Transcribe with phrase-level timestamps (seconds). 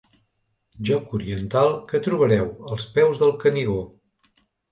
[0.87, 3.79] Joc oriental que trobareu als peus del Canigó.